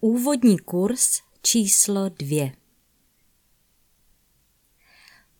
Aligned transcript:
Úvodní 0.00 0.58
kurz 0.58 1.20
číslo 1.42 2.08
dvě. 2.08 2.52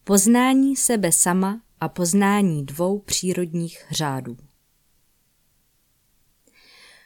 Poznání 0.04 0.76
sebe 0.76 1.12
sama 1.12 1.62
a 1.80 1.88
poznání 1.88 2.66
dvou 2.66 2.98
přírodních 2.98 3.84
řádů. 3.90 4.36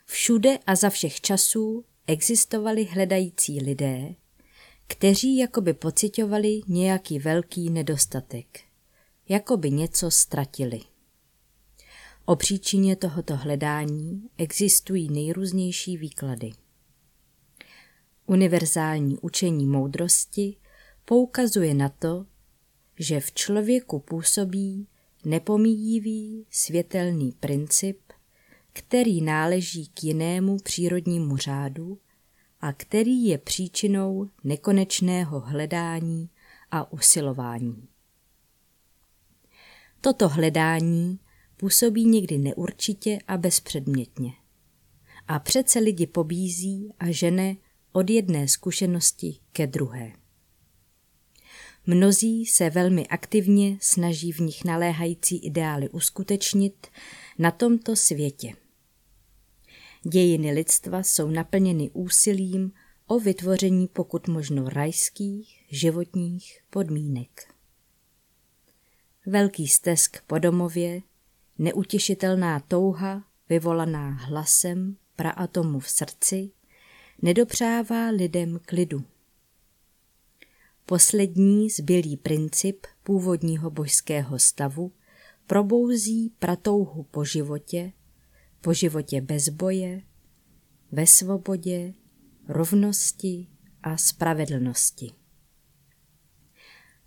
Všude 0.06 0.58
a 0.66 0.74
za 0.76 0.90
všech 0.90 1.21
časů 1.21 1.84
existovali 2.06 2.84
hledající 2.84 3.60
lidé, 3.60 4.14
kteří 4.87 5.38
jakoby 5.38 5.74
pocitovali 5.74 6.60
nějaký 6.69 7.19
velký 7.19 7.71
nedostatek, 7.71 8.60
jakoby 9.28 9.71
něco 9.71 10.10
ztratili. 10.10 10.80
O 12.24 12.37
příčině 12.37 12.96
tohoto 12.96 13.37
hledání 13.37 14.30
existují 14.38 15.10
nejrůznější 15.10 15.96
výklady. 15.96 16.52
Univerzální 18.30 19.18
učení 19.18 19.66
moudrosti 19.66 20.56
poukazuje 21.04 21.74
na 21.74 21.88
to, 21.88 22.27
že 22.98 23.20
v 23.20 23.32
člověku 23.32 23.98
působí 23.98 24.88
nepomíjivý 25.24 26.46
světelný 26.51 27.32
princip, 27.32 28.01
který 28.73 29.20
náleží 29.20 29.87
k 29.87 30.04
jinému 30.04 30.56
přírodnímu 30.56 31.37
řádu 31.37 31.98
a 32.60 32.73
který 32.73 33.24
je 33.24 33.38
příčinou 33.38 34.28
nekonečného 34.45 35.40
hledání 35.40 36.30
a 36.70 36.92
usilování. 36.92 37.88
Toto 40.01 40.28
hledání 40.28 41.18
působí 41.56 42.04
někdy 42.04 42.38
neurčitě 42.38 43.18
a 43.28 43.37
bezpředmětně. 43.37 44.32
A 45.28 45.38
přece 45.38 45.78
lidi 45.78 46.06
pobízí 46.06 46.92
a 46.98 47.10
žene 47.10 47.56
od 47.92 48.10
jedné 48.10 48.48
zkušenosti 48.48 49.36
ke 49.52 49.66
druhé. 49.66 50.12
Mnozí 51.87 52.46
se 52.46 52.70
velmi 52.70 53.06
aktivně 53.06 53.78
snaží 53.80 54.32
v 54.32 54.38
nich 54.38 54.65
naléhající 54.65 55.46
ideály 55.46 55.88
uskutečnit 55.90 56.87
na 57.38 57.50
tomto 57.50 57.96
světě. 57.96 58.52
Dějiny 60.02 60.52
lidstva 60.52 61.02
jsou 61.02 61.28
naplněny 61.30 61.90
úsilím 61.90 62.73
o 63.06 63.18
vytvoření 63.18 63.88
pokud 63.88 64.28
možno 64.28 64.69
rajských 64.69 65.67
životních 65.70 66.61
podmínek. 66.70 67.55
Velký 69.27 69.69
stesk 69.69 70.22
po 70.27 70.39
domově, 70.39 71.00
neutěšitelná 71.59 72.61
touha 72.61 73.25
vyvolaná 73.48 74.11
hlasem 74.11 74.97
praatomu 75.17 75.81
v 75.81 75.89
srdci, 75.89 76.50
nedopřává 77.23 78.09
lidem 78.09 78.61
klidu. 78.67 79.05
Poslední 80.87 81.71
zbylý 81.71 82.17
princip 82.17 82.87
původního 83.03 83.71
božského 83.71 84.39
stavu 84.39 84.93
probouzí 85.47 86.33
pratouhu 86.39 87.03
po 87.03 87.25
životě, 87.25 87.93
po 88.61 88.73
životě 88.73 89.21
bez 89.21 89.49
boje, 89.49 90.03
ve 90.93 91.07
svobodě, 91.07 91.95
rovnosti 92.49 93.47
a 93.83 93.97
spravedlnosti. 93.97 95.12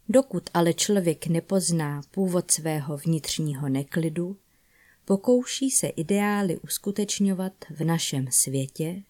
Dokud 0.09 0.50
ale 0.53 0.73
člověk 0.73 1.27
nepozná 1.27 2.02
původ 2.11 2.52
svého 2.52 2.98
vnitřního 2.98 3.70
neklidu, 3.70 4.38
pokouší 5.05 5.72
se 5.72 5.88
ideály 5.88 6.58
uskutečňovat 6.59 7.53
v 7.70 7.83
našem 7.83 8.27
světě, 8.31 9.03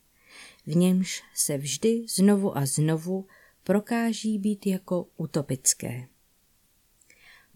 v 0.66 0.76
němž 0.76 1.24
se 1.36 1.58
vždy 1.58 2.06
znovu 2.10 2.58
a 2.58 2.66
znovu 2.66 3.28
prokáží 3.64 4.40
být 4.40 4.68
jako 4.68 5.08
utopické. 5.18 6.08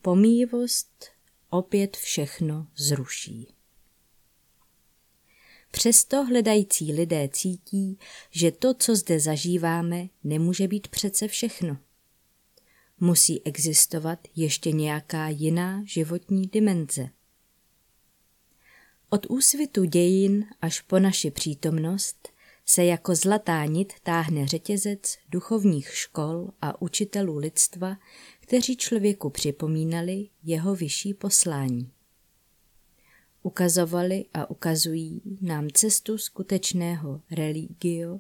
Pomíjivost 0.02 1.05
opět 1.49 1.98
všechno 1.98 2.67
zruší. 2.76 3.48
Přesto 5.71 6.23
hledající 6.23 6.93
lidé 6.93 7.30
cítí, 7.32 7.99
že 8.32 8.52
to, 8.52 8.73
co 8.73 8.95
zde 8.95 9.20
zažíváme, 9.20 10.08
nemůže 10.23 10.67
být 10.67 10.87
přece 10.87 11.27
všechno. 11.27 11.77
Musí 12.99 13.45
existovat 13.45 14.20
ještě 14.36 14.71
nějaká 14.71 15.27
jiná 15.27 15.82
životní 15.86 16.48
dimenze. 16.48 17.09
Od 19.09 19.26
úsvitu 19.30 19.83
dějin 19.83 20.45
až 20.61 20.82
po 20.82 20.99
naši 20.99 21.32
přítomnost 21.32 22.30
se 22.70 22.86
jako 22.86 23.16
zlatá 23.16 23.66
nit 23.66 23.94
táhne 24.04 24.48
řetězec 24.48 25.17
duchovních 25.30 25.89
škol 25.95 26.50
a 26.61 26.82
učitelů 26.82 27.38
lidstva, 27.38 27.98
kteří 28.39 28.78
člověku 28.78 29.30
připomínali 29.30 30.30
jeho 30.44 30.76
vyšší 30.76 31.14
poslání. 31.14 31.92
Ukazovali 33.44 34.26
a 34.33 34.50
ukazují 34.50 35.22
nám 35.42 35.67
cestu 35.73 36.17
skutečného 36.17 37.22
religio, 37.32 38.20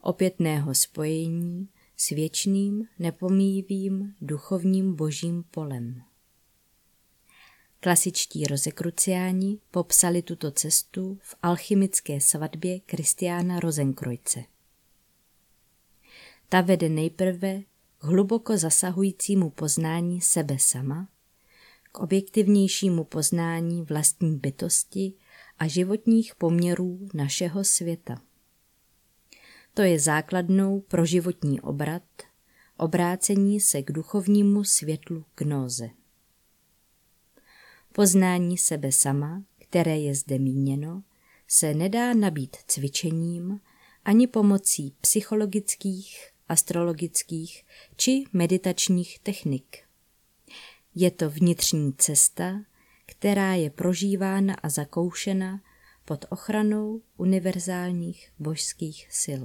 opětného 0.00 0.74
spojení 0.74 1.68
s 1.96 2.10
věčným, 2.10 2.84
nepomíjivým 2.98 4.14
duchovním 4.20 4.94
božím 4.94 5.44
polem. 5.50 6.02
Klasičtí 7.82 8.44
rozekruciáni 8.46 9.58
popsali 9.70 10.22
tuto 10.22 10.50
cestu 10.50 11.18
v 11.22 11.34
alchymické 11.42 12.20
svatbě 12.20 12.80
Kristiána 12.80 13.60
Rozenkrojce. 13.60 14.44
Ta 16.48 16.60
vede 16.60 16.88
nejprve 16.88 17.60
k 17.98 18.04
hluboko 18.04 18.58
zasahujícímu 18.58 19.50
poznání 19.50 20.20
sebe 20.20 20.58
sama, 20.58 21.08
k 21.92 21.98
objektivnějšímu 21.98 23.04
poznání 23.04 23.82
vlastní 23.82 24.38
bytosti 24.38 25.12
a 25.58 25.66
životních 25.66 26.34
poměrů 26.34 27.08
našeho 27.14 27.64
světa. 27.64 28.22
To 29.74 29.82
je 29.82 30.00
základnou 30.00 30.80
pro 30.80 31.04
životní 31.04 31.60
obrat, 31.60 32.02
obrácení 32.76 33.60
se 33.60 33.82
k 33.82 33.92
duchovnímu 33.92 34.64
světlu 34.64 35.24
gnóze. 35.36 36.01
Poznání 37.92 38.58
sebe 38.58 38.92
sama, 38.92 39.42
které 39.58 39.98
je 39.98 40.14
zde 40.14 40.38
míněno, 40.38 41.02
se 41.48 41.74
nedá 41.74 42.14
nabít 42.14 42.56
cvičením 42.66 43.60
ani 44.04 44.26
pomocí 44.26 44.94
psychologických, 45.00 46.30
astrologických 46.48 47.64
či 47.96 48.24
meditačních 48.32 49.18
technik. 49.18 49.78
Je 50.94 51.10
to 51.10 51.30
vnitřní 51.30 51.92
cesta, 51.92 52.64
která 53.06 53.54
je 53.54 53.70
prožívána 53.70 54.54
a 54.54 54.68
zakoušena 54.68 55.62
pod 56.04 56.24
ochranou 56.30 57.02
univerzálních 57.16 58.32
božských 58.38 59.08
sil. 59.22 59.42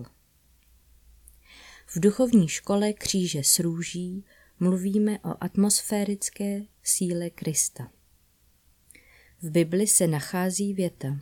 V 1.88 2.00
duchovní 2.00 2.48
škole 2.48 2.94
kříže 2.94 3.44
s 3.44 3.60
růží 3.60 4.26
mluvíme 4.60 5.20
o 5.20 5.44
atmosférické 5.44 6.62
síle 6.84 7.30
Krista. 7.30 7.97
V 9.42 9.50
Bibli 9.50 9.88
se 9.88 10.08
nachází 10.08 10.74
věta 10.74 11.20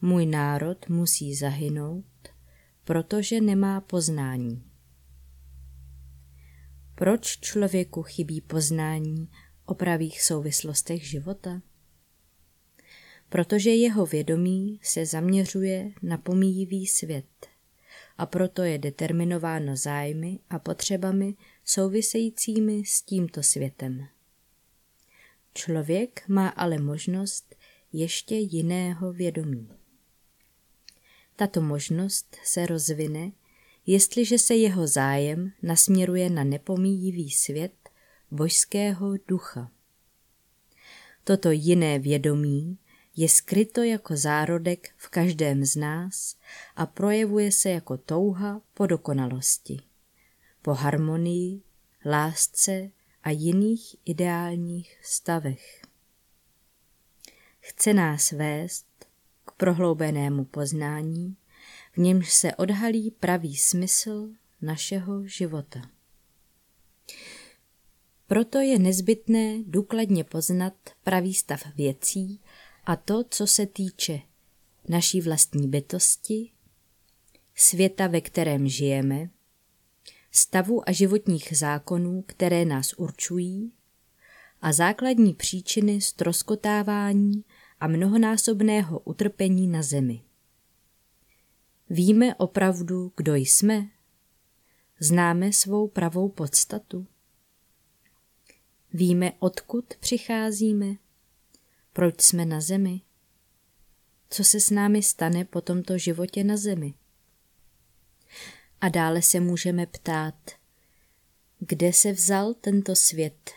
Můj 0.00 0.26
národ 0.26 0.88
musí 0.88 1.34
zahynout, 1.34 2.04
protože 2.84 3.40
nemá 3.40 3.80
poznání. 3.80 4.64
Proč 6.94 7.38
člověku 7.38 8.02
chybí 8.02 8.40
poznání 8.40 9.28
o 9.64 9.74
pravých 9.74 10.22
souvislostech 10.22 11.08
života? 11.08 11.62
Protože 13.28 13.70
jeho 13.70 14.06
vědomí 14.06 14.80
se 14.82 15.06
zaměřuje 15.06 15.92
na 16.02 16.18
pomíjivý 16.18 16.86
svět 16.86 17.46
a 18.18 18.26
proto 18.26 18.62
je 18.62 18.78
determinováno 18.78 19.76
zájmy 19.76 20.38
a 20.50 20.58
potřebami 20.58 21.34
souvisejícími 21.64 22.82
s 22.86 23.02
tímto 23.02 23.42
světem. 23.42 24.08
Člověk 25.54 26.28
má 26.28 26.48
ale 26.48 26.78
možnost 26.78 27.54
ještě 27.92 28.34
jiného 28.34 29.12
vědomí. 29.12 29.68
Tato 31.36 31.60
možnost 31.60 32.36
se 32.44 32.66
rozvine, 32.66 33.32
jestliže 33.86 34.38
se 34.38 34.54
jeho 34.54 34.86
zájem 34.86 35.52
nasměruje 35.62 36.30
na 36.30 36.44
nepomíjivý 36.44 37.30
svět 37.30 37.72
božského 38.30 39.14
ducha. 39.28 39.70
Toto 41.24 41.50
jiné 41.50 41.98
vědomí 41.98 42.78
je 43.16 43.28
skryto 43.28 43.82
jako 43.82 44.16
zárodek 44.16 44.88
v 44.96 45.08
každém 45.08 45.64
z 45.64 45.76
nás 45.76 46.36
a 46.76 46.86
projevuje 46.86 47.52
se 47.52 47.70
jako 47.70 47.96
touha 47.96 48.62
po 48.74 48.86
dokonalosti, 48.86 49.80
po 50.62 50.74
harmonii, 50.74 51.62
lásce 52.06 52.90
a 53.22 53.30
jiných 53.30 53.96
ideálních 54.04 55.00
stavech. 55.02 55.82
Chce 57.60 57.94
nás 57.94 58.32
vést 58.32 58.86
k 59.44 59.52
prohloubenému 59.52 60.44
poznání, 60.44 61.36
v 61.92 61.96
němž 61.96 62.32
se 62.32 62.54
odhalí 62.54 63.10
pravý 63.10 63.56
smysl 63.56 64.28
našeho 64.62 65.26
života. 65.26 65.90
Proto 68.26 68.58
je 68.58 68.78
nezbytné 68.78 69.62
důkladně 69.66 70.24
poznat 70.24 70.74
pravý 71.02 71.34
stav 71.34 71.66
věcí 71.74 72.40
a 72.84 72.96
to, 72.96 73.24
co 73.30 73.46
se 73.46 73.66
týče 73.66 74.20
naší 74.88 75.20
vlastní 75.20 75.68
bytosti, 75.68 76.52
světa, 77.54 78.06
ve 78.06 78.20
kterém 78.20 78.68
žijeme, 78.68 79.30
stavu 80.30 80.88
a 80.88 80.92
životních 80.92 81.56
zákonů, 81.56 82.24
které 82.26 82.64
nás 82.64 82.92
určují, 82.92 83.72
a 84.62 84.72
základní 84.72 85.34
příčiny 85.34 86.00
stroskotávání 86.00 87.44
a 87.80 87.86
mnohonásobného 87.86 88.98
utrpení 88.98 89.68
na 89.68 89.82
zemi. 89.82 90.22
Víme 91.90 92.34
opravdu, 92.34 93.12
kdo 93.16 93.34
jsme? 93.34 93.88
Známe 95.00 95.52
svou 95.52 95.88
pravou 95.88 96.28
podstatu? 96.28 97.06
Víme, 98.92 99.32
odkud 99.38 99.84
přicházíme? 100.00 100.94
Proč 101.92 102.20
jsme 102.20 102.44
na 102.44 102.60
zemi? 102.60 103.00
Co 104.30 104.44
se 104.44 104.60
s 104.60 104.70
námi 104.70 105.02
stane 105.02 105.44
po 105.44 105.60
tomto 105.60 105.98
životě 105.98 106.44
na 106.44 106.56
zemi? 106.56 106.94
A 108.80 108.88
dále 108.88 109.22
se 109.22 109.40
můžeme 109.40 109.86
ptát, 109.86 110.50
kde 111.58 111.92
se 111.92 112.12
vzal 112.12 112.54
tento 112.54 112.96
svět? 112.96 113.50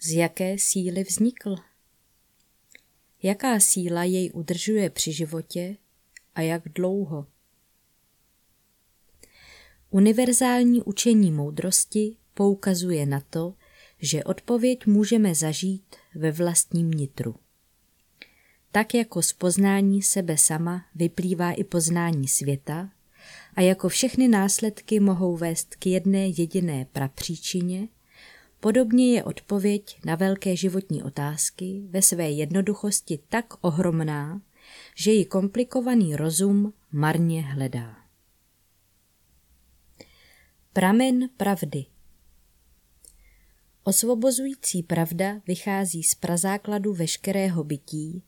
Z 0.00 0.12
jaké 0.12 0.58
síly 0.58 1.04
vznikl? 1.04 1.56
Jaká 3.22 3.60
síla 3.60 4.04
jej 4.04 4.30
udržuje 4.34 4.90
při 4.90 5.12
životě 5.12 5.76
a 6.34 6.40
jak 6.40 6.68
dlouho? 6.68 7.26
Univerzální 9.90 10.82
učení 10.82 11.32
moudrosti 11.32 12.16
poukazuje 12.34 13.06
na 13.06 13.20
to, 13.20 13.54
že 13.98 14.24
odpověď 14.24 14.86
můžeme 14.86 15.34
zažít 15.34 15.96
ve 16.14 16.30
vlastním 16.30 16.90
nitru. 16.90 17.34
Tak 18.72 18.94
jako 18.94 19.22
z 19.22 19.32
poznání 19.32 20.02
sebe 20.02 20.38
sama 20.38 20.86
vyplývá 20.94 21.52
i 21.52 21.64
poznání 21.64 22.28
světa, 22.28 22.90
a 23.54 23.60
jako 23.60 23.88
všechny 23.88 24.28
následky 24.28 25.00
mohou 25.00 25.36
vést 25.36 25.74
k 25.74 25.86
jedné 25.86 26.28
jediné 26.28 26.86
prapříčině, 26.92 27.88
podobně 28.60 29.14
je 29.14 29.24
odpověď 29.24 30.00
na 30.04 30.14
velké 30.14 30.56
životní 30.56 31.02
otázky 31.02 31.82
ve 31.90 32.02
své 32.02 32.30
jednoduchosti 32.30 33.18
tak 33.28 33.54
ohromná, 33.60 34.40
že 34.94 35.12
ji 35.12 35.24
komplikovaný 35.24 36.16
rozum 36.16 36.72
marně 36.92 37.42
hledá. 37.42 37.96
Pramen 40.72 41.28
pravdy 41.36 41.84
Osvobozující 43.84 44.82
pravda 44.82 45.40
vychází 45.46 46.02
z 46.02 46.14
prazákladu 46.14 46.94
veškerého 46.94 47.64
bytí, 47.64 48.22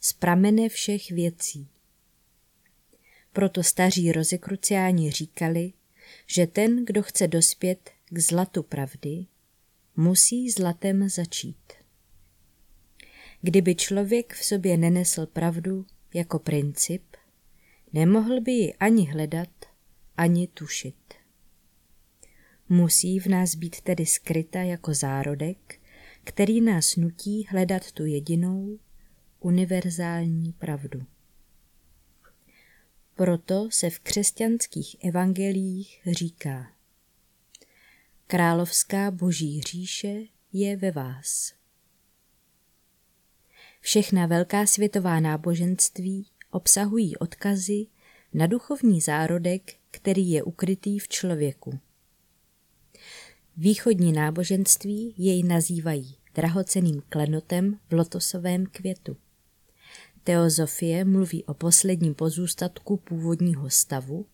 z 0.00 0.12
pramene 0.12 0.68
všech 0.68 1.10
věcí. 1.10 1.68
Proto 3.32 3.62
staří 3.62 4.12
rozekruciáni 4.12 5.10
říkali, 5.10 5.72
že 6.26 6.46
ten, 6.46 6.84
kdo 6.84 7.02
chce 7.02 7.28
dospět 7.28 7.90
k 8.10 8.18
zlatu 8.18 8.62
pravdy, 8.62 9.26
musí 9.96 10.50
zlatem 10.50 11.08
začít. 11.08 11.72
Kdyby 13.42 13.74
člověk 13.74 14.34
v 14.34 14.44
sobě 14.44 14.76
nenesl 14.76 15.26
pravdu 15.26 15.86
jako 16.14 16.38
princip, 16.38 17.02
nemohl 17.92 18.40
by 18.40 18.52
ji 18.52 18.74
ani 18.74 19.10
hledat, 19.10 19.48
ani 20.16 20.46
tušit. 20.46 21.14
Musí 22.68 23.20
v 23.20 23.26
nás 23.26 23.54
být 23.54 23.80
tedy 23.80 24.06
skryta 24.06 24.62
jako 24.62 24.94
zárodek, 24.94 25.80
který 26.24 26.60
nás 26.60 26.96
nutí 26.96 27.46
hledat 27.50 27.92
tu 27.92 28.04
jedinou, 28.04 28.78
univerzální 29.40 30.52
pravdu. 30.52 31.06
Proto 33.18 33.68
se 33.70 33.90
v 33.90 33.98
křesťanských 33.98 34.96
evangelích 35.04 36.00
říká 36.06 36.72
Královská 38.26 39.10
boží 39.10 39.60
říše 39.60 40.22
je 40.52 40.76
ve 40.76 40.90
vás. 40.90 41.52
Všechna 43.80 44.26
velká 44.26 44.66
světová 44.66 45.20
náboženství 45.20 46.26
obsahují 46.50 47.16
odkazy 47.16 47.86
na 48.34 48.46
duchovní 48.46 49.00
zárodek, 49.00 49.74
který 49.90 50.30
je 50.30 50.42
ukrytý 50.42 50.98
v 50.98 51.08
člověku. 51.08 51.78
Východní 53.56 54.12
náboženství 54.12 55.14
jej 55.16 55.42
nazývají 55.42 56.16
drahoceným 56.34 57.02
klenotem 57.08 57.78
v 57.88 57.92
lotosovém 57.92 58.66
květu. 58.66 59.16
Teozofie 60.24 61.04
mluví 61.04 61.44
o 61.44 61.54
posledním 61.54 62.14
pozůstatku 62.14 62.96
původního 62.96 63.70
stavu 63.70 64.26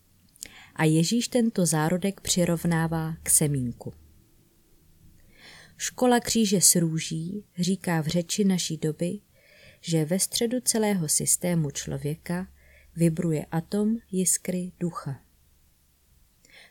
a 0.74 0.84
Ježíš 0.84 1.28
tento 1.28 1.66
zárodek 1.66 2.20
přirovnává 2.20 3.16
k 3.22 3.30
semínku. 3.30 3.92
Škola 5.76 6.20
kříže 6.20 6.60
s 6.60 6.76
růží 6.76 7.44
říká 7.58 8.00
v 8.00 8.06
řeči 8.06 8.44
naší 8.44 8.76
doby, 8.76 9.20
že 9.80 10.04
ve 10.04 10.18
středu 10.18 10.60
celého 10.60 11.08
systému 11.08 11.70
člověka 11.70 12.48
vibruje 12.96 13.46
atom 13.50 13.96
jiskry 14.10 14.72
ducha. 14.80 15.20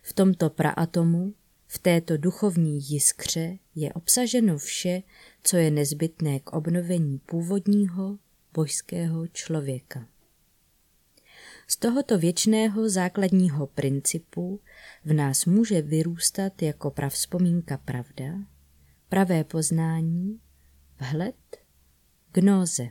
V 0.04 0.14
tomto 0.14 0.50
praatomu, 0.50 1.34
v 1.68 1.80
této 1.80 2.18
duchovní 2.18 2.80
jiskře 2.90 3.58
je 3.76 3.94
obsaženo 3.94 4.58
vše, 4.58 5.02
co 5.44 5.58
je 5.58 5.72
nezbytné 5.72 6.40
k 6.40 6.54
obnovení 6.54 7.20
původního 7.20 8.20
božského 8.54 9.28
člověka. 9.28 10.08
Z 11.68 11.78
tohoto 11.78 12.18
věčného 12.18 12.90
základního 12.90 13.68
principu 13.68 14.62
v 15.06 15.14
nás 15.14 15.46
může 15.46 15.82
vyrůstat 15.82 16.62
jako 16.62 16.92
pravzpomínka 16.92 17.78
pravda, 17.78 18.26
pravé 19.10 19.44
poznání, 19.44 20.40
vhled, 21.00 21.58
gnóze. 22.34 22.90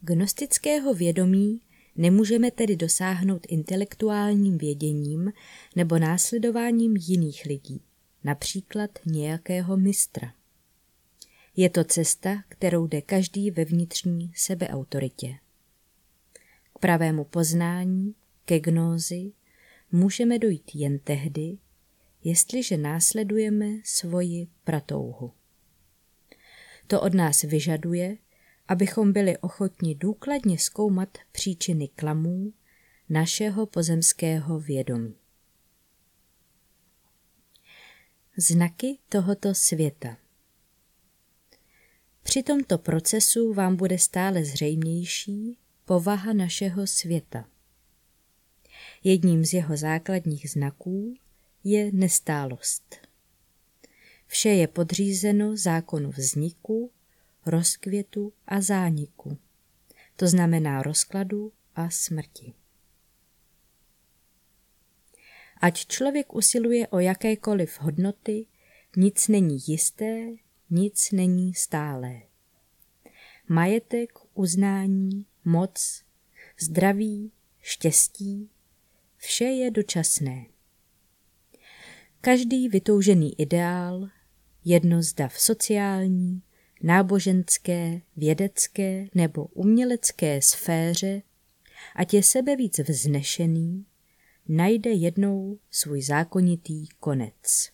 Gnostického 0.00 0.94
vědomí 0.94 1.60
nemůžeme 1.96 2.50
tedy 2.50 2.76
dosáhnout 2.76 3.46
intelektuálním 3.48 4.58
věděním 4.58 5.32
nebo 5.76 5.98
následováním 5.98 6.96
jiných 6.96 7.44
lidí, 7.46 7.82
například 8.24 8.90
nějakého 9.06 9.76
mistra. 9.76 10.34
Je 11.56 11.70
to 11.70 11.84
cesta, 11.84 12.42
kterou 12.48 12.86
jde 12.86 13.02
každý 13.02 13.50
ve 13.50 13.64
vnitřní 13.64 14.32
sebeautoritě. 14.36 15.38
K 16.74 16.78
pravému 16.78 17.24
poznání, 17.24 18.14
ke 18.44 18.60
gnózi, 18.60 19.32
můžeme 19.92 20.38
dojít 20.38 20.70
jen 20.74 20.98
tehdy, 20.98 21.58
jestliže 22.24 22.76
následujeme 22.76 23.66
svoji 23.84 24.48
pratouhu. 24.64 25.32
To 26.86 27.00
od 27.00 27.14
nás 27.14 27.42
vyžaduje, 27.42 28.16
abychom 28.68 29.12
byli 29.12 29.38
ochotni 29.38 29.94
důkladně 29.94 30.58
zkoumat 30.58 31.18
příčiny 31.32 31.88
klamů 31.88 32.52
našeho 33.08 33.66
pozemského 33.66 34.60
vědomí. 34.60 35.14
Znaky 38.36 38.98
tohoto 39.08 39.54
světa 39.54 40.16
při 42.22 42.42
tomto 42.42 42.78
procesu 42.78 43.52
vám 43.52 43.76
bude 43.76 43.98
stále 43.98 44.44
zřejmější 44.44 45.58
povaha 45.84 46.32
našeho 46.32 46.86
světa. 46.86 47.48
Jedním 49.04 49.44
z 49.44 49.52
jeho 49.52 49.76
základních 49.76 50.50
znaků 50.50 51.14
je 51.64 51.92
nestálost. 51.92 52.96
Vše 54.26 54.48
je 54.48 54.68
podřízeno 54.68 55.56
zákonu 55.56 56.10
vzniku, 56.10 56.90
rozkvětu 57.46 58.32
a 58.46 58.60
zániku, 58.60 59.38
to 60.16 60.26
znamená 60.26 60.82
rozkladu 60.82 61.52
a 61.74 61.90
smrti. 61.90 62.52
Ať 65.60 65.86
člověk 65.86 66.34
usiluje 66.34 66.88
o 66.88 66.98
jakékoliv 66.98 67.80
hodnoty, 67.80 68.46
nic 68.96 69.28
není 69.28 69.58
jisté 69.66 70.28
nic 70.72 71.12
není 71.12 71.54
stálé. 71.54 72.22
Majetek, 73.48 74.10
uznání, 74.34 75.26
moc, 75.44 76.02
zdraví, 76.60 77.32
štěstí, 77.60 78.50
vše 79.16 79.44
je 79.44 79.70
dočasné. 79.70 80.46
Každý 82.20 82.68
vytoužený 82.68 83.40
ideál, 83.40 84.08
jedno 84.64 85.02
zda 85.02 85.28
v 85.28 85.40
sociální, 85.40 86.42
náboženské, 86.82 88.00
vědecké 88.16 89.06
nebo 89.14 89.44
umělecké 89.44 90.42
sféře 90.42 91.22
ať 91.94 92.14
je 92.14 92.22
sebe 92.22 92.56
víc 92.56 92.78
vznešený, 92.78 93.86
najde 94.48 94.90
jednou 94.90 95.58
svůj 95.70 96.02
zákonitý 96.02 96.88
konec. 97.00 97.70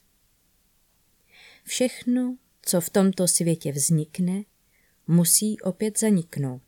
Všechno, 1.64 2.36
co 2.68 2.80
v 2.80 2.90
tomto 2.90 3.28
světě 3.28 3.72
vznikne, 3.72 4.44
musí 5.06 5.60
opět 5.60 5.98
zaniknout. 5.98 6.62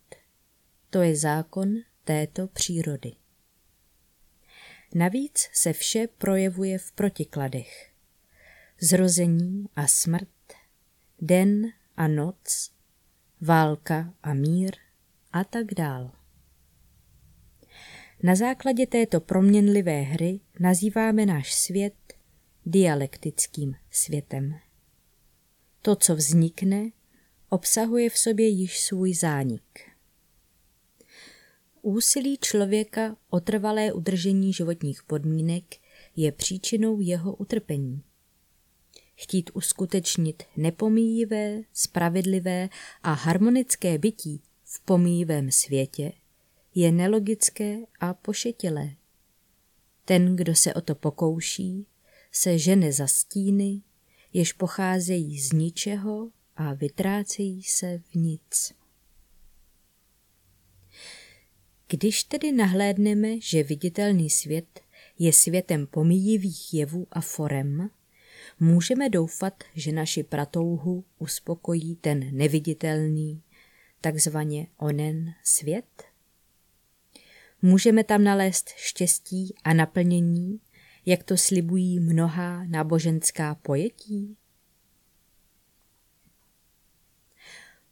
To 0.89 1.01
je 1.01 1.15
zákon 1.15 1.75
této 2.03 2.47
přírody. 2.47 3.11
Navíc 4.95 5.49
se 5.53 5.73
vše 5.73 6.07
projevuje 6.17 6.77
v 6.77 6.91
protikladech. 6.91 7.91
Zrození 8.79 9.65
a 9.75 9.87
smrt, 9.87 10.53
den 11.19 11.67
a 11.97 12.07
noc, 12.07 12.71
válka 13.41 14.13
a 14.23 14.33
mír 14.33 14.75
a 15.33 15.43
tak 15.43 15.73
dál. 15.73 16.11
Na 18.23 18.35
základě 18.35 18.87
této 18.87 19.19
proměnlivé 19.19 20.01
hry 20.01 20.39
nazýváme 20.59 21.25
náš 21.25 21.53
svět 21.53 22.13
dialektickým 22.65 23.75
světem. 23.91 24.59
To, 25.81 25.95
co 25.95 26.15
vznikne, 26.15 26.91
obsahuje 27.49 28.09
v 28.09 28.17
sobě 28.17 28.47
již 28.47 28.79
svůj 28.79 29.13
zánik. 29.13 29.91
Úsilí 31.81 32.37
člověka 32.37 33.17
o 33.29 33.39
trvalé 33.39 33.93
udržení 33.93 34.53
životních 34.53 35.03
podmínek 35.03 35.63
je 36.15 36.31
příčinou 36.31 36.99
jeho 36.99 37.35
utrpení. 37.35 38.03
Chtít 39.15 39.49
uskutečnit 39.53 40.43
nepomíjivé, 40.57 41.61
spravedlivé 41.73 42.69
a 43.03 43.13
harmonické 43.13 43.97
bytí 43.97 44.41
v 44.63 44.79
pomíjivém 44.79 45.51
světě 45.51 46.11
je 46.75 46.91
nelogické 46.91 47.77
a 47.99 48.13
pošetilé. 48.13 48.89
Ten, 50.05 50.35
kdo 50.35 50.55
se 50.55 50.73
o 50.73 50.81
to 50.81 50.95
pokouší, 50.95 51.87
se 52.31 52.57
žene 52.57 52.93
za 52.93 53.07
stíny, 53.07 53.81
jež 54.33 54.53
pocházejí 54.53 55.39
z 55.39 55.51
ničeho 55.51 56.29
a 56.55 56.73
vytrácejí 56.73 57.63
se 57.63 57.97
v 57.97 58.15
nic. 58.15 58.73
Když 61.87 62.23
tedy 62.23 62.51
nahlédneme, 62.51 63.39
že 63.41 63.63
viditelný 63.63 64.29
svět 64.29 64.79
je 65.19 65.33
světem 65.33 65.87
pomíjivých 65.87 66.73
jevů 66.73 67.07
a 67.11 67.21
forem, 67.21 67.89
můžeme 68.59 69.09
doufat, 69.09 69.63
že 69.75 69.91
naši 69.91 70.23
pratouhu 70.23 71.05
uspokojí 71.19 71.95
ten 71.95 72.37
neviditelný, 72.37 73.43
takzvaně 74.01 74.67
onen 74.77 75.33
svět? 75.43 76.03
Můžeme 77.61 78.03
tam 78.03 78.23
nalézt 78.23 78.69
štěstí 78.75 79.55
a 79.63 79.73
naplnění, 79.73 80.59
jak 81.05 81.23
to 81.23 81.37
slibují 81.37 81.99
mnohá 81.99 82.63
náboženská 82.65 83.55
pojetí? 83.55 84.37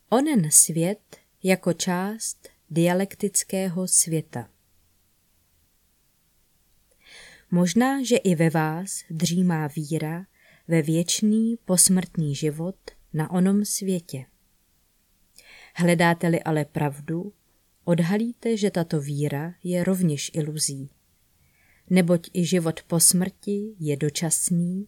Onen 0.10 0.52
svět 0.52 1.18
jako 1.44 1.74
část 1.74 2.50
dialektického 2.70 3.88
světa. 3.88 4.50
Možná, 7.52 8.04
že 8.04 8.18
i 8.18 8.36
ve 8.36 8.50
vás 8.50 9.04
dřímá 9.10 9.68
víra 9.68 10.26
ve 10.68 10.82
věčný 10.82 11.58
posmrtný 11.66 12.36
život 12.36 12.76
na 13.14 13.32
onom 13.32 13.66
světě. 13.66 14.26
Hledáte-li 15.76 16.44
ale 16.44 16.66
pravdu, 16.66 17.34
odhalíte, 17.84 18.58
že 18.58 18.72
tato 18.72 19.02
víra 19.02 19.54
je 19.64 19.84
rovněž 19.84 20.32
iluzí. 20.34 20.90
Neboť 21.90 22.30
i 22.34 22.46
život 22.46 22.80
po 22.88 23.00
smrti 23.00 23.76
je 23.80 23.98
dočasný 23.98 24.88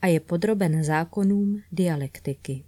a 0.00 0.06
je 0.06 0.20
podroben 0.20 0.84
zákonům 0.84 1.62
dialektiky. 1.72 2.64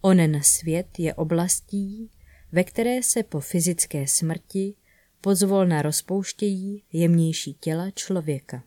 Onen 0.00 0.42
svět 0.42 0.98
je 0.98 1.14
oblastí, 1.14 2.10
ve 2.52 2.64
které 2.64 3.02
se 3.02 3.22
po 3.22 3.40
fyzické 3.40 4.06
smrti 4.06 4.74
pozvolna 5.20 5.82
rozpouštějí 5.82 6.82
jemnější 6.92 7.54
těla 7.54 7.90
člověka. 7.90 8.62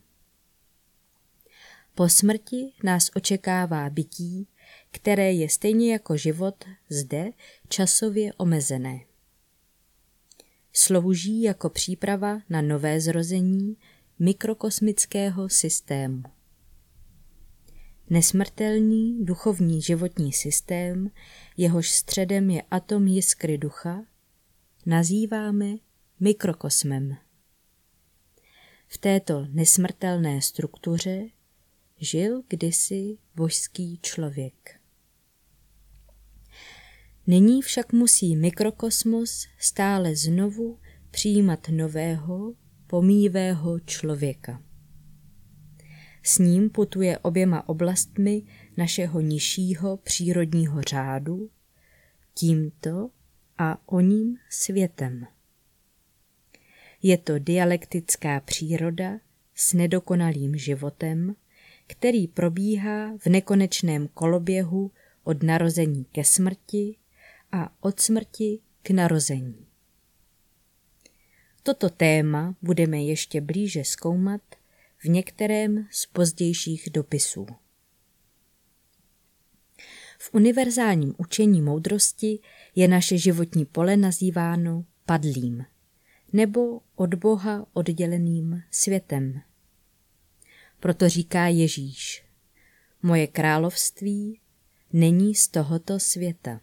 Po 1.95 2.09
smrti 2.09 2.73
nás 2.83 3.09
očekává 3.15 3.89
bytí, 3.89 4.47
které 4.91 5.33
je 5.33 5.49
stejně 5.49 5.91
jako 5.91 6.17
život 6.17 6.65
zde 6.89 7.31
časově 7.69 8.33
omezené 8.33 8.99
slouží 10.73 11.41
jako 11.41 11.69
příprava 11.69 12.41
na 12.49 12.61
nové 12.61 13.01
zrození 13.01 13.77
mikrokosmického 14.19 15.49
systému. 15.49 16.23
Nesmrtelný 18.09 19.25
duchovní 19.25 19.81
životní 19.81 20.33
systém, 20.33 21.11
jehož 21.57 21.91
středem 21.91 22.49
je 22.49 22.61
atom 22.71 23.07
jiskry 23.07 23.57
ducha, 23.57 24.05
nazýváme 24.85 25.75
mikrokosmem. 26.19 27.17
V 28.87 28.97
této 28.97 29.45
nesmrtelné 29.49 30.41
struktuře 30.41 31.25
žil 31.97 32.43
kdysi 32.47 33.17
božský 33.35 33.99
člověk. 34.01 34.82
Nyní 37.27 37.61
však 37.61 37.93
musí 37.93 38.35
mikrokosmos 38.35 39.47
stále 39.57 40.15
znovu 40.15 40.79
přijímat 41.11 41.69
nového, 41.69 42.53
pomývého 42.87 43.79
člověka. 43.79 44.63
S 46.23 46.37
ním 46.37 46.69
putuje 46.69 47.17
oběma 47.17 47.69
oblastmi 47.69 48.43
našeho 48.77 49.21
nižšího 49.21 49.97
přírodního 49.97 50.81
řádu, 50.81 51.49
tímto 52.33 53.09
a 53.57 53.89
oním 53.89 54.37
světem. 54.49 55.27
Je 57.01 57.17
to 57.17 57.39
dialektická 57.39 58.39
příroda 58.39 59.19
s 59.55 59.73
nedokonalým 59.73 60.57
životem, 60.57 61.35
který 61.87 62.27
probíhá 62.27 63.17
v 63.17 63.25
nekonečném 63.27 64.07
koloběhu 64.07 64.91
od 65.23 65.43
narození 65.43 66.05
ke 66.11 66.23
smrti 66.23 66.95
a 67.53 67.69
od 67.79 67.99
smrti 67.99 68.59
k 68.81 68.89
narození. 68.89 69.67
Toto 71.63 71.89
téma 71.89 72.55
budeme 72.61 73.03
ještě 73.03 73.41
blíže 73.41 73.83
zkoumat 73.83 74.41
v 74.97 75.05
některém 75.05 75.87
z 75.91 76.05
pozdějších 76.05 76.89
dopisů. 76.91 77.47
V 80.19 80.33
univerzálním 80.33 81.15
učení 81.17 81.61
moudrosti 81.61 82.39
je 82.75 82.87
naše 82.87 83.17
životní 83.17 83.65
pole 83.65 83.97
nazýváno 83.97 84.85
padlým 85.05 85.65
nebo 86.33 86.81
od 86.95 87.13
Boha 87.13 87.65
odděleným 87.73 88.63
světem. 88.71 89.41
Proto 90.79 91.09
říká 91.09 91.47
Ježíš, 91.47 92.25
moje 93.01 93.27
království 93.27 94.39
není 94.93 95.35
z 95.35 95.47
tohoto 95.47 95.99
světa. 95.99 96.61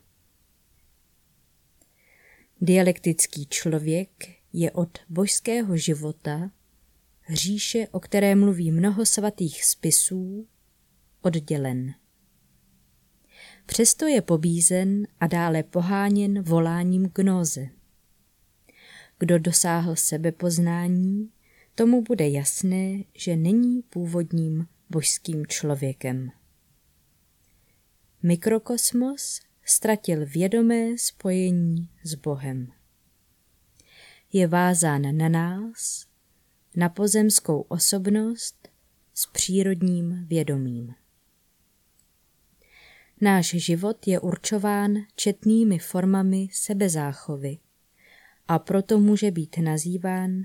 Dialektický 2.62 3.46
člověk 3.46 4.10
je 4.52 4.70
od 4.70 4.98
božského 5.08 5.76
života, 5.76 6.50
hříše, 7.20 7.88
o 7.88 8.00
které 8.00 8.34
mluví 8.34 8.70
mnoho 8.70 9.06
svatých 9.06 9.64
spisů, 9.64 10.46
oddělen. 11.20 11.94
Přesto 13.66 14.06
je 14.06 14.22
pobízen 14.22 15.06
a 15.20 15.26
dále 15.26 15.62
poháněn 15.62 16.42
voláním 16.42 17.10
gnóze. 17.14 17.68
Kdo 19.18 19.38
dosáhl 19.38 19.96
sebepoznání, 19.96 21.30
tomu 21.74 22.02
bude 22.02 22.28
jasné, 22.28 23.04
že 23.14 23.36
není 23.36 23.82
původním 23.82 24.66
božským 24.90 25.46
člověkem. 25.46 26.30
Mikrokosmos 28.22 29.40
ztratil 29.70 30.26
vědomé 30.26 30.98
spojení 30.98 31.88
s 32.02 32.14
Bohem. 32.14 32.72
Je 34.32 34.46
vázán 34.46 35.16
na 35.16 35.28
nás, 35.28 36.06
na 36.76 36.88
pozemskou 36.88 37.60
osobnost 37.60 38.68
s 39.14 39.26
přírodním 39.26 40.26
vědomím. 40.26 40.94
Náš 43.20 43.46
život 43.46 44.06
je 44.06 44.20
určován 44.20 44.94
četnými 45.16 45.78
formami 45.78 46.48
sebezáchovy 46.52 47.58
a 48.48 48.58
proto 48.58 48.98
může 48.98 49.30
být 49.30 49.58
nazýván 49.58 50.42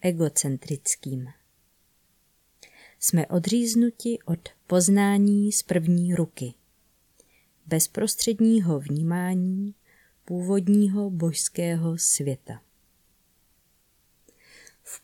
egocentrickým. 0.00 1.26
Jsme 3.00 3.26
odříznuti 3.26 4.18
od 4.24 4.48
poznání 4.66 5.52
z 5.52 5.62
první 5.62 6.14
ruky 6.14 6.54
bezprostředního 7.68 8.80
vnímání 8.80 9.74
původního 10.24 11.10
božského 11.10 11.98
světa. 11.98 12.62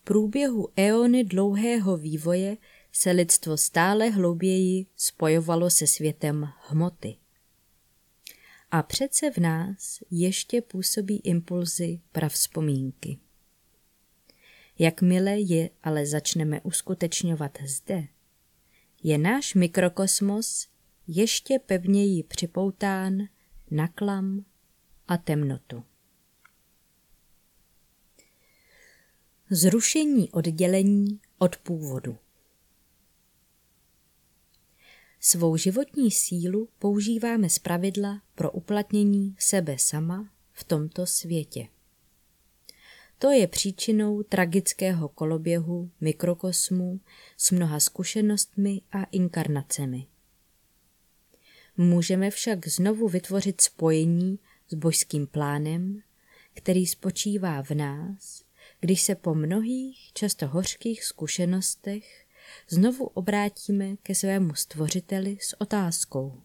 průběhu 0.05 0.69
éony 0.77 1.25
dlouhého 1.25 1.97
vývoje 1.97 2.57
se 2.93 3.11
lidstvo 3.11 3.57
stále 3.57 4.11
hlouběji 4.11 4.87
spojovalo 4.97 5.71
se 5.71 5.87
světem 5.87 6.49
hmoty. 6.69 7.17
A 8.71 8.83
přece 8.83 9.31
v 9.31 9.39
nás 9.39 9.99
ještě 10.11 10.63
působí 10.63 11.17
impulzy 11.17 12.01
pravzpomínky. 12.13 13.19
Jakmile 14.79 15.41
je 15.41 15.71
ale 15.83 16.07
začneme 16.07 16.61
uskutečňovat 16.61 17.59
zde, 17.67 18.05
je 19.03 19.19
náš 19.19 19.55
mikrokosmos 19.55 20.74
ještě 21.07 21.59
pevněji 21.59 22.23
připoután 22.23 23.19
na 23.71 23.89
klam 23.89 24.45
a 25.09 25.17
temnotu. 25.17 25.85
Zrušení 29.51 30.31
oddělení 30.31 31.21
od 31.39 31.57
původu 31.57 32.19
Svou 35.21 35.57
životní 35.57 36.11
sílu 36.11 36.69
používáme 36.79 37.51
zpravidla 37.51 38.23
pro 38.35 38.51
uplatnění 38.51 39.37
sebe 39.39 39.79
sama 39.79 40.31
v 40.53 40.65
tomto 40.65 41.07
světě. 41.07 41.69
To 43.19 43.31
je 43.31 43.47
příčinou 43.47 44.23
tragického 44.23 45.09
koloběhu 45.09 45.91
mikrokosmu 46.01 47.01
s 47.37 47.51
mnoha 47.51 47.81
zkušenostmi 47.81 48.81
a 48.93 49.05
inkarnacemi. 49.05 50.07
Můžeme 51.77 52.31
však 52.31 52.69
znovu 52.69 53.09
vytvořit 53.09 53.61
spojení 53.61 54.39
s 54.69 54.75
božským 54.75 55.27
plánem, 55.27 56.03
který 56.55 56.87
spočívá 56.87 57.63
v 57.63 57.71
nás, 57.71 58.45
když 58.81 59.03
se 59.03 59.15
po 59.15 59.35
mnohých, 59.35 60.13
často 60.13 60.47
hořkých 60.47 61.05
zkušenostech 61.05 62.27
znovu 62.69 63.05
obrátíme 63.05 63.97
ke 63.97 64.15
svému 64.15 64.55
stvořiteli 64.55 65.39
s 65.41 65.61
otázkou. 65.61 66.43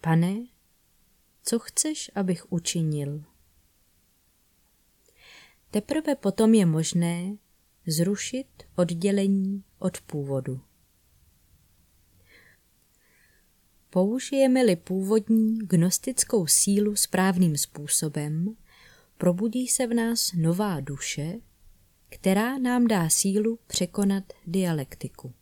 Pane, 0.00 0.36
co 1.42 1.58
chceš, 1.58 2.10
abych 2.14 2.52
učinil? 2.52 3.24
Teprve 5.70 6.14
potom 6.16 6.54
je 6.54 6.66
možné 6.66 7.36
zrušit 7.86 8.46
oddělení 8.76 9.64
od 9.78 10.00
původu. 10.00 10.60
Použijeme-li 13.90 14.76
původní 14.76 15.58
gnostickou 15.58 16.46
sílu 16.46 16.96
správným 16.96 17.56
způsobem, 17.56 18.56
probudí 19.18 19.68
se 19.68 19.86
v 19.86 19.94
nás 19.94 20.32
nová 20.32 20.80
duše, 20.80 21.40
která 22.08 22.58
nám 22.58 22.86
dá 22.86 23.08
sílu 23.08 23.58
překonat 23.66 24.24
dialektiku. 24.46 25.32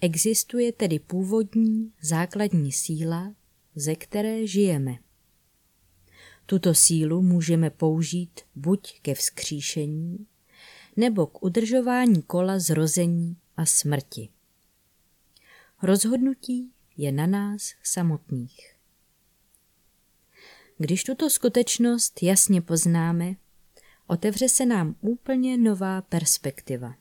Existuje 0.00 0.72
tedy 0.72 0.98
původní 0.98 1.92
základní 2.02 2.72
síla, 2.72 3.34
ze 3.74 3.94
které 3.94 4.46
žijeme. 4.46 4.98
Tuto 6.46 6.74
sílu 6.74 7.22
můžeme 7.22 7.70
použít 7.70 8.40
buď 8.54 9.00
ke 9.00 9.14
vzkříšení, 9.14 10.26
nebo 10.96 11.26
k 11.26 11.42
udržování 11.42 12.22
kola 12.22 12.58
zrození 12.58 13.36
a 13.56 13.66
smrti. 13.66 14.28
Rozhodnutí 15.84 16.72
je 16.96 17.12
na 17.12 17.26
nás 17.26 17.74
samotných. 17.82 18.76
Když 20.78 21.04
tuto 21.04 21.30
skutečnost 21.30 22.22
jasně 22.22 22.60
poznáme, 22.60 23.36
otevře 24.06 24.48
se 24.48 24.66
nám 24.66 24.96
úplně 25.00 25.58
nová 25.58 26.02
perspektiva. 26.02 26.94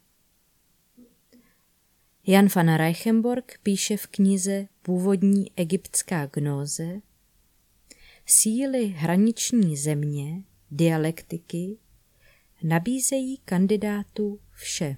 Jan 2.27 2.47
van 2.55 2.73
Reichenborg 2.73 3.59
píše 3.63 3.97
v 3.97 4.07
knize 4.07 4.67
Původní 4.81 5.51
egyptská 5.55 6.25
gnóze, 6.25 7.01
síly 8.25 8.85
hraniční 8.85 9.77
země, 9.77 10.43
dialektiky, 10.71 11.77
nabízejí 12.63 13.37
kandidátu 13.37 14.39
vše. 14.51 14.97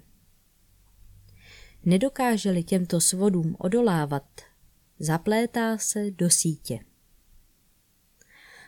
Nedokáže-li 1.85 2.63
těmto 2.63 3.01
svodům 3.01 3.55
odolávat, 3.59 4.41
zaplétá 4.99 5.77
se 5.77 6.11
do 6.11 6.29
sítě. 6.29 6.79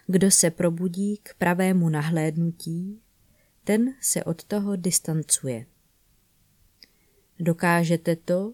Kdo 0.08 0.32
se 0.32 0.51
probudí 0.51 1.17
k 1.23 1.34
pravému 1.34 1.89
nahlédnutí, 1.89 3.01
ten 3.63 3.95
se 4.01 4.23
od 4.23 4.43
toho 4.43 4.75
distancuje. 4.75 5.65
Dokážete 7.39 8.15
to, 8.15 8.53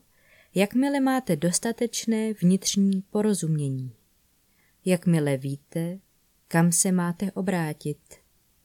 jakmile 0.56 1.00
máte 1.00 1.36
dostatečné 1.36 2.34
vnitřní 2.34 3.02
porozumění, 3.02 3.96
jakmile 4.86 5.38
víte, 5.38 6.00
kam 6.48 6.72
se 6.72 6.92
máte 6.92 7.32
obrátit 7.32 8.00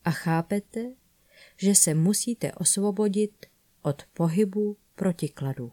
a 0.05 0.11
chápete, 0.11 0.93
že 1.57 1.75
se 1.75 1.95
musíte 1.95 2.53
osvobodit 2.53 3.47
od 3.83 4.03
pohybu 4.13 4.77
protikladů. 4.95 5.73